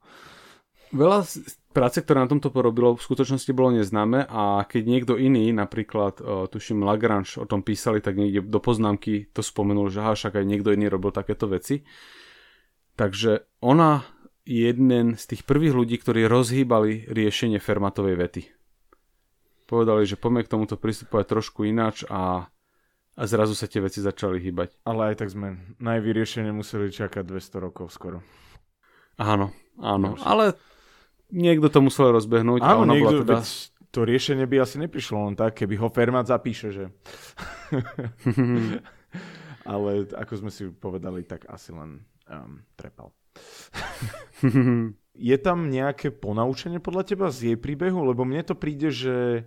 [0.90, 1.22] Veľa
[1.70, 6.50] práce, ktoré na tomto porobilo, v skutočnosti bolo neznáme a keď niekto iný, napríklad uh,
[6.50, 10.46] tuším Lagrange o tom písali, tak niekde do poznámky to spomenul, že aha, však aj
[10.50, 11.86] niekto iný robil takéto veci.
[12.98, 14.02] Takže ona
[14.50, 18.44] je jeden z tých prvých ľudí, ktorí rozhýbali riešenie Fermatovej vety
[19.70, 22.50] povedali, že poďme k tomuto pristupovať trošku ináč a,
[23.20, 24.80] a zrazu sa tie veci začali hýbať.
[24.88, 28.24] Ale aj tak sme na vyriešenie museli čakať 200 rokov skoro.
[29.20, 30.24] Áno, áno, Ďalšie.
[30.24, 30.46] ale
[31.28, 32.64] niekto to musel rozbehnúť.
[32.64, 33.44] Áno, a niekto, teda...
[33.92, 36.86] to riešenie by asi neprišlo len tak, keby ho Fermat zapíše, že...
[39.76, 43.12] ale ako sme si povedali, tak asi len um, trepal.
[45.20, 48.00] je tam nejaké ponaučenie podľa teba z jej príbehu?
[48.08, 49.44] Lebo mne to príde, že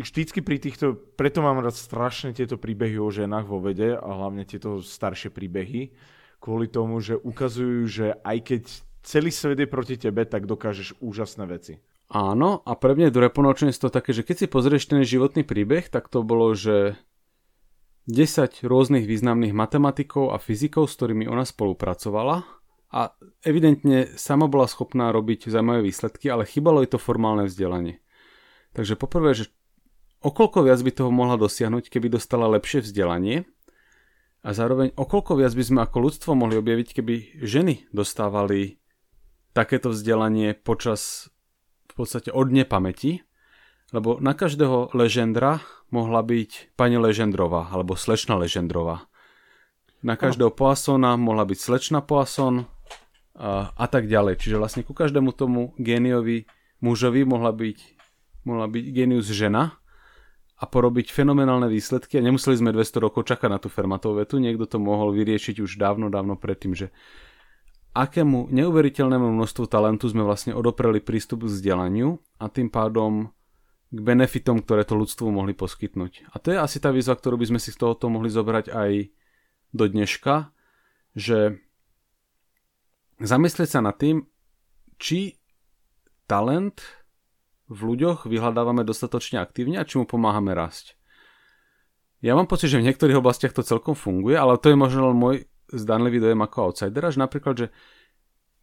[0.00, 4.48] vždycky pri týchto, preto mám rád strašne tieto príbehy o ženách vo vede a hlavne
[4.48, 5.92] tieto staršie príbehy,
[6.40, 8.62] kvôli tomu, že ukazujú, že aj keď
[9.04, 11.78] celý svet je proti tebe, tak dokážeš úžasné veci.
[12.10, 15.46] Áno, a pre mňa je druhé ponaučenie to také, že keď si pozrieš ten životný
[15.46, 16.98] príbeh, tak to bolo, že
[18.10, 22.42] 10 rôznych významných matematikov a fyzikov, s ktorými ona spolupracovala
[22.90, 23.14] a
[23.46, 28.02] evidentne sama bola schopná robiť zaujímavé výsledky, ale chýbalo jej to formálne vzdelanie.
[28.74, 29.54] Takže poprvé, že
[30.20, 33.48] okolko viac by toho mohla dosiahnuť, keby dostala lepšie vzdelanie
[34.40, 38.80] a zároveň okolko viac by sme ako ľudstvo mohli objaviť, keby ženy dostávali
[39.52, 41.32] takéto vzdelanie počas
[41.90, 43.26] v podstate od nepamäti,
[43.90, 45.58] lebo na každého ležendra
[45.90, 49.10] mohla byť pani Ležendrová alebo slečna Ležendrová.
[50.00, 52.70] Na každého Poissona mohla byť slečna Poisson,
[53.40, 54.36] a, a tak ďalej.
[54.36, 56.44] Čiže vlastne ku každému tomu géniovi
[56.84, 57.78] mužovi mohla byť,
[58.44, 59.79] mohla byť génius žena
[60.60, 64.68] a porobiť fenomenálne výsledky a nemuseli sme 200 rokov čakať na tú Fermatovú vetu, niekto
[64.68, 66.92] to mohol vyriešiť už dávno, dávno predtým, že
[67.96, 73.32] akému neuveriteľnému množstvu talentu sme vlastne odopreli prístup k vzdelaniu a tým pádom
[73.90, 76.30] k benefitom, ktoré to ľudstvu mohli poskytnúť.
[76.30, 79.10] A to je asi tá výzva, ktorú by sme si z tohoto mohli zobrať aj
[79.74, 80.54] do dneška,
[81.18, 81.58] že
[83.18, 84.30] zamyslieť sa nad tým,
[85.00, 85.40] či
[86.30, 86.99] talent
[87.70, 90.98] v ľuďoch vyhľadávame dostatočne aktívne a či mu pomáhame rásť.
[92.20, 95.16] Ja mám pocit, že v niektorých oblastiach to celkom funguje, ale to je možno len
[95.16, 95.36] môj
[95.70, 97.66] zdanlivý dojem ako outsidera, že napríklad, že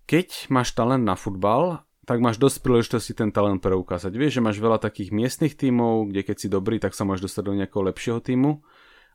[0.06, 4.12] keď máš talent na futbal, tak máš dosť príležitosti ten talent preukázať.
[4.14, 7.44] Vieš, že máš veľa takých miestnych tímov, kde keď si dobrý, tak sa máš dostať
[7.44, 8.64] do nejakého lepšieho tímu.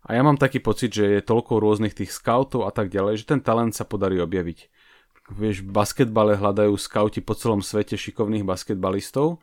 [0.02, 3.28] A ja mám taký pocit, že je toľko rôznych tých scoutov a tak ďalej, že
[3.28, 4.68] ten talent sa podarí objaviť
[5.30, 9.38] vieš, v basketbale hľadajú skauti po celom svete šikovných basketbalistov.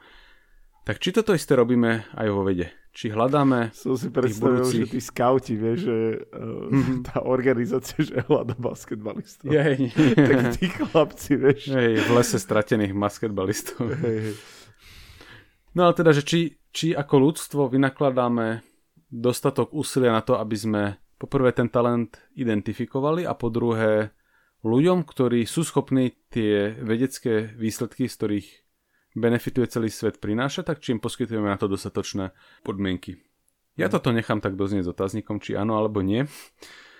[0.89, 2.73] Tak či toto isté robíme aj vo vede?
[2.89, 4.89] Či hľadáme Som si predstavil, budúcich...
[4.89, 5.97] že tí skauti, vieš, že
[6.33, 6.65] uh,
[7.13, 9.53] tá organizácia, že hľada basketbalistov.
[9.53, 9.93] Jej.
[10.33, 11.69] tak tí chlapci, vieš.
[11.69, 13.85] Jej, v lese stratených basketbalistov.
[14.01, 14.33] Jej.
[15.77, 18.65] No ale teda, že či, či ako ľudstvo vynakladáme
[19.13, 24.09] dostatok úsilia na to, aby sme poprvé ten talent identifikovali a po druhé
[24.65, 28.47] ľuďom, ktorí sú schopní tie vedecké výsledky, z ktorých
[29.17, 33.17] benefituje celý svet prinášať, tak či im poskytujeme na to dostatočné podmienky.
[33.79, 33.93] Ja mm.
[33.95, 36.27] toto nechám tak doznieť s otáznikom, či áno alebo nie.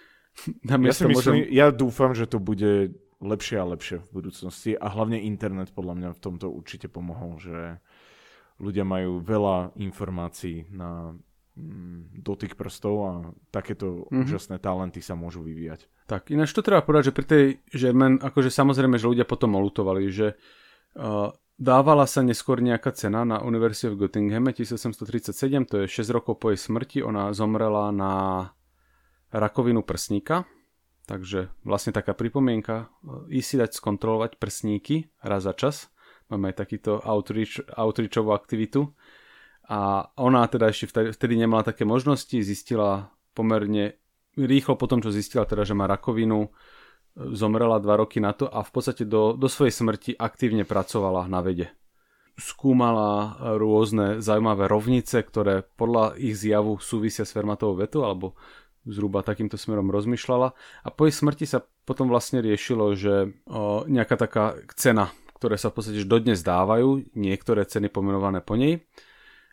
[0.70, 1.36] ja, si myslím, môžem...
[1.52, 6.10] ja dúfam, že to bude lepšie a lepšie v budúcnosti a hlavne internet podľa mňa
[6.16, 7.84] v tomto určite pomohol, že
[8.64, 11.16] ľudia majú veľa informácií na
[11.60, 13.12] mm, dotyk prstov a
[13.52, 14.24] takéto mm-hmm.
[14.24, 15.88] úžasné talenty sa môžu vyvíjať.
[16.08, 17.44] Tak, ináč to treba povedať, že pri tej
[17.76, 20.40] Žermen, akože samozrejme, že ľudia potom olutovali, že
[20.96, 26.40] uh, dávala sa neskôr nejaká cena na Univerzite v Göttinghame 1837, to je 6 rokov
[26.40, 28.14] po jej smrti, ona zomrela na
[29.30, 30.48] rakovinu prsníka,
[31.06, 35.92] takže vlastne taká pripomienka, uh, ísť si dať skontrolovať prsníky raz za čas,
[36.32, 38.90] máme aj takýto outreach, outreachovú aktivitu.
[39.70, 44.02] A ona teda ešte vtedy, nemala také možnosti, zistila pomerne
[44.34, 46.50] rýchlo potom, čo zistila teda, že má rakovinu,
[47.20, 51.44] zomrela dva roky na to a v podstate do, do svojej smrti aktívne pracovala na
[51.44, 51.68] vede.
[52.40, 58.40] Skúmala rôzne zaujímavé rovnice, ktoré podľa ich zjavu súvisia s fermatovou vetou, alebo
[58.88, 60.56] zhruba takýmto smerom rozmýšľala.
[60.56, 65.68] A po jej smrti sa potom vlastne riešilo, že o, nejaká taká cena, ktoré sa
[65.68, 68.88] v podstate dodnes dávajú, niektoré ceny pomenované po nej,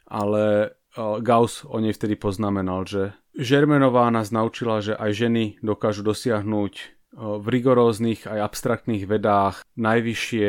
[0.07, 6.96] ale Gauss o nej vtedy poznamenal, že Žermenová nás naučila, že aj ženy dokážu dosiahnuť
[7.17, 10.49] v rigoróznych aj abstraktných vedách najvyššie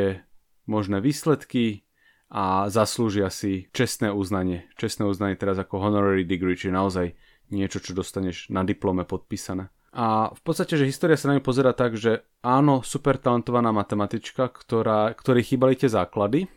[0.67, 1.88] možné výsledky
[2.27, 4.67] a zaslúžia si čestné uznanie.
[4.75, 7.15] Čestné uznanie teraz ako honorary degree, či naozaj
[7.56, 9.71] niečo, čo dostaneš na diplome podpísané.
[9.95, 14.51] A v podstate, že história sa na ňu pozera tak, že áno, super talentovaná matematička,
[14.51, 16.51] ktorá, ktorej chýbali tie základy.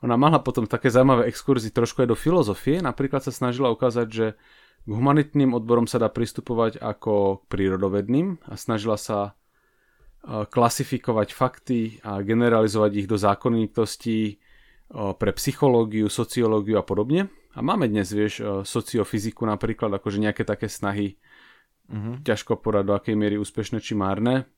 [0.00, 2.80] Ona mala potom také zaujímavé exkurzy trošku aj do filozofie.
[2.80, 4.26] Napríklad sa snažila ukázať, že
[4.88, 9.32] k humanitným odborom sa dá pristupovať ako k prírodovedným a snažila sa e,
[10.48, 14.34] klasifikovať fakty a generalizovať ich do zákonitostí e,
[14.88, 17.28] pre psychológiu, sociológiu a podobne.
[17.52, 21.20] A máme dnes, vieš, e, sociofyziku napríklad, akože nejaké také snahy,
[21.92, 22.24] uh-huh.
[22.24, 24.48] ťažko porať do akej miery úspešné či márne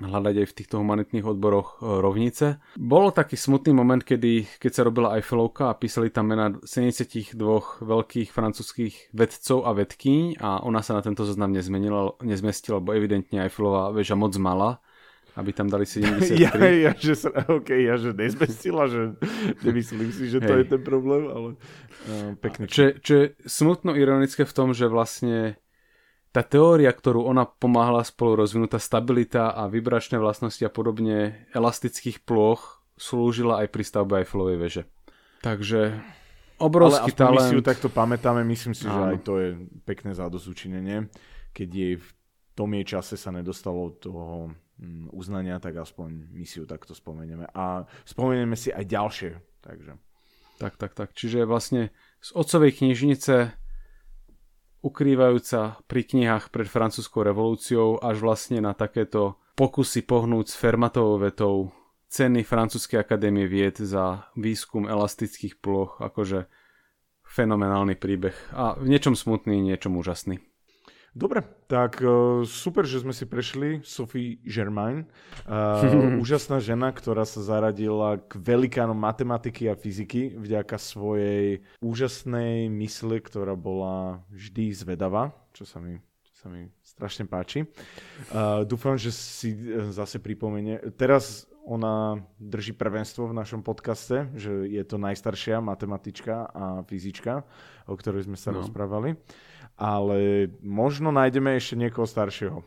[0.00, 2.46] hľadať aj v týchto humanitných odboroch e, rovnice.
[2.76, 7.36] Bolo taký smutný moment, kedy, keď sa robila Eiffelovka a písali tam mena 72
[7.84, 13.44] veľkých francúzských vedcov a vedkyň a ona sa na tento zoznam nezmenila, nezmestila, lebo evidentne
[13.44, 14.80] Eiffelová väža moc mala
[15.38, 16.36] aby tam dali 73.
[16.42, 19.14] Ja, ja, že sa, okay, ja, že nezmestila, že
[19.62, 20.58] nemyslím si, že to Hej.
[20.58, 21.48] je ten problém, ale
[22.10, 22.66] uh, pekne.
[22.66, 25.60] Čo, čo je smutno ironické v tom, že vlastne
[26.30, 32.22] tá teória, ktorú ona pomáhala spolu rozvinúť, tá stabilita a vibračné vlastnosti a podobne elastických
[32.22, 34.82] ploch slúžila aj pri stavbe Eiffelovej veže.
[35.42, 35.98] Takže
[36.60, 37.34] obrovský Ale talent.
[37.34, 38.92] my si ju takto pamätáme, myslím si, Áno.
[38.92, 39.48] že aj to je
[39.82, 41.08] pekné zádozučinenie.
[41.50, 42.08] Keď jej v
[42.54, 47.48] tom jej čase sa nedostalo toho mm, uznania, tak aspoň my si ju takto spomenieme.
[47.56, 49.30] A spomenieme si aj ďalšie.
[49.64, 49.96] Takže.
[50.60, 51.16] Tak, tak, tak.
[51.16, 51.88] Čiže vlastne
[52.20, 53.56] z otcovej knižnice
[54.80, 61.72] ukrývajúca pri knihách pred francúzskou revolúciou až vlastne na takéto pokusy pohnúť s Fermatovou vetou
[62.10, 66.50] ceny Francúzskej akadémie vied za výskum elastických ploch, akože
[67.22, 70.42] fenomenálny príbeh a v niečom smutný, niečom úžasný.
[71.10, 75.10] Dobre, tak uh, super, že sme si prešli Sophie Germain.
[75.42, 83.18] Uh, úžasná žena, ktorá sa zaradila k velikánom matematiky a fyziky vďaka svojej úžasnej mysle,
[83.18, 85.98] ktorá bola vždy zvedavá, čo sa mi,
[86.30, 87.66] sa mi strašne páči.
[88.30, 89.50] Uh, dúfam, že si
[89.90, 90.78] zase pripomenie.
[90.94, 97.42] Teraz ona drží prvenstvo v našom podcaste, že je to najstaršia matematička a fyzička,
[97.90, 98.62] o ktorej sme sa no.
[98.62, 99.18] rozprávali
[99.80, 102.60] ale možno nájdeme ešte niekoho staršieho.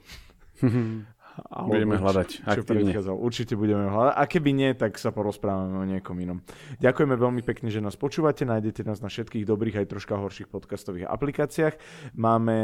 [1.49, 2.93] Alebo budeme hľadať aktívne.
[3.09, 4.13] Určite budeme hľadať.
[4.13, 6.45] A keby nie, tak sa porozprávame o niekom inom.
[6.77, 8.45] Ďakujeme veľmi pekne, že nás počúvate.
[8.45, 11.73] Nájdete nás na všetkých dobrých aj troška horších podcastových aplikáciách.
[12.13, 12.57] Máme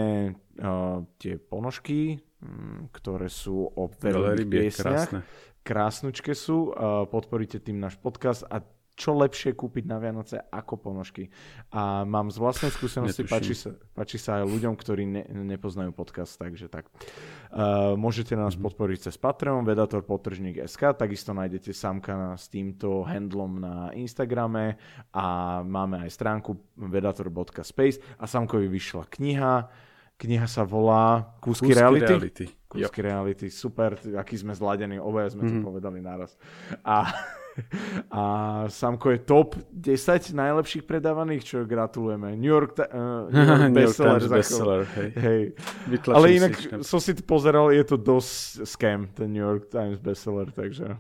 [0.62, 5.10] uh, tie ponožky, um, ktoré sú o piesniach.
[5.10, 5.20] Krásne.
[5.66, 6.70] Krásnučke sú.
[6.70, 8.62] Uh, podporíte tým náš podcast a
[9.00, 11.32] čo lepšie kúpiť na Vianoce ako ponožky.
[11.72, 16.36] A mám z vlastnej skúsenosti, páči sa, páči sa aj ľuďom, ktorí ne, nepoznajú podcast,
[16.36, 16.92] takže tak.
[17.48, 18.68] Uh, môžete nás mm-hmm.
[18.68, 24.76] podporiť cez Patreon, Vedator Potržník SK, takisto nájdete Samka s týmto handlom na Instagrame
[25.16, 29.88] a máme aj stránku vedator.space a Samkovi vyšla kniha,
[30.20, 32.12] Kniha sa volá Kúsky, Kúsky reality.
[32.12, 32.46] reality.
[32.68, 33.08] Kúsky yep.
[33.08, 35.64] reality, super, aký sme zladení, obaja sme mm-hmm.
[35.64, 36.36] to povedali naraz.
[36.84, 37.08] A
[38.22, 38.24] a
[38.68, 42.36] Samko je top 10 najlepších predávaných, čo gratulujeme.
[42.36, 44.20] New York, uh, New York bestseller.
[44.22, 45.10] York bestseller hej.
[45.26, 45.42] hej.
[46.10, 50.00] Ale inak si, som si to pozeral, je to dosť scam, ten New York Times
[50.00, 50.98] bestseller, takže...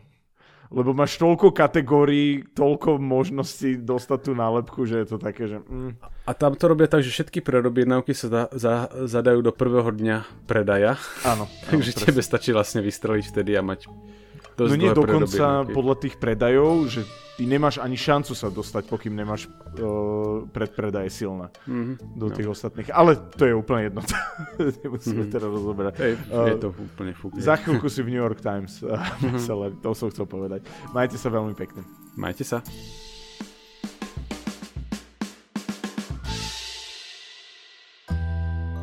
[0.69, 5.65] Lebo máš toľko kategórií, toľko možností dostať tú nálepku, že je to také, že...
[5.65, 5.97] Mm.
[6.29, 10.45] A tam to robia tak, že všetky prerobjednávky sa da, za, zadajú do prvého dňa
[10.45, 11.01] predaja.
[11.25, 11.49] Áno.
[11.73, 13.89] Takže áno, tebe stačí vlastne vystreliť vtedy a mať
[14.59, 17.07] Dosť no nie dokonca podľa tých predajov, že
[17.39, 21.95] ty nemáš ani šancu sa dostať, pokým nemáš uh, predpredaje silné mm-hmm.
[22.19, 22.35] do no.
[22.35, 22.91] tých ostatných.
[22.91, 24.03] Ale to je úplne jedno.
[24.83, 25.31] Nemusíme mm-hmm.
[25.31, 25.93] teraz rozoberať.
[25.95, 27.39] Hey, uh, je to úplne fúk.
[27.39, 28.83] Za chvíľku si v New York Times.
[28.89, 29.85] Uh, mm-hmm.
[29.85, 30.65] to som chcel povedať.
[30.97, 31.85] Majte sa veľmi pekne.
[32.17, 32.65] Majte sa.